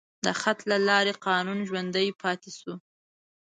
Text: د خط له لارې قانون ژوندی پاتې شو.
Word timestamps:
د 0.25 0.27
خط 0.41 0.59
له 0.71 0.77
لارې 0.87 1.13
قانون 1.25 1.59
ژوندی 1.69 2.07
پاتې 2.21 2.51
شو. 2.59 2.73